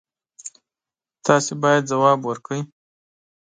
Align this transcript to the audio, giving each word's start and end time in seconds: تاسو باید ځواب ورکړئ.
تاسو 1.25 1.51
باید 1.63 1.89
ځواب 1.91 2.19
ورکړئ. 2.25 2.61